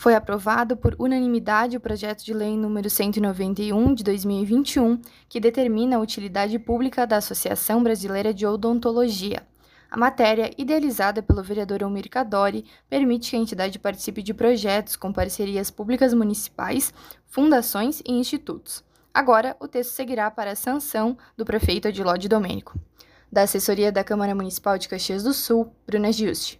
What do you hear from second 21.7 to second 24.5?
Adiló de Domênico. Da assessoria da Câmara